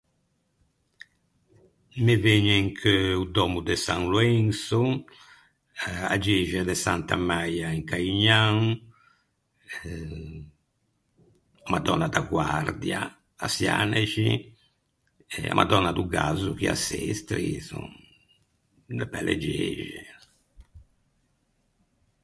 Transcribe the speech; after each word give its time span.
Me 2.05 2.13
vëgne 2.23 2.53
in 2.63 2.69
cheu 2.79 3.17
o 3.23 3.29
dòmmo 3.35 3.59
de 3.69 3.75
San 3.85 4.01
Loenso, 4.11 4.81
a 6.13 6.15
gexa 6.25 6.61
de 6.69 6.75
Santa 6.85 7.15
Maia 7.29 7.67
in 7.79 7.83
Caignan, 7.91 8.57
eh, 9.89 10.35
a 11.65 11.67
Madònna 11.73 12.07
da 12.15 12.21
Guardia 12.31 13.01
à 13.45 13.47
Çianexi, 13.55 14.29
a 15.51 15.55
Madònna 15.59 15.91
do 15.97 16.03
Gazzo 16.13 16.51
chì 16.57 16.65
à 16.75 16.75
Sestri, 16.87 17.47
son 17.67 17.85
de 18.99 19.05
belle 19.13 19.35
gexe. 19.45 20.01